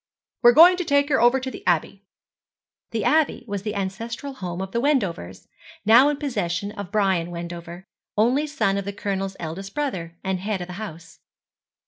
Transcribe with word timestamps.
'We're 0.41 0.53
going 0.53 0.77
to 0.77 0.83
take 0.83 1.09
her 1.09 1.21
over 1.21 1.39
to 1.39 1.51
the 1.51 1.63
Abbey.' 1.67 2.01
The 2.89 3.03
Abbey 3.03 3.45
was 3.47 3.61
the 3.61 3.75
ancestral 3.75 4.33
home 4.33 4.59
of 4.59 4.71
the 4.71 4.81
Wendovers, 4.81 5.47
now 5.85 6.09
in 6.09 6.17
possession 6.17 6.71
of 6.71 6.91
Brian 6.91 7.29
Wendover, 7.29 7.85
only 8.17 8.47
son 8.47 8.79
of 8.79 8.85
the 8.85 8.93
Colonel's 8.93 9.35
eldest 9.39 9.75
brother, 9.75 10.17
and 10.23 10.39
head 10.39 10.59
of 10.59 10.65
the 10.65 10.73
house. 10.81 11.19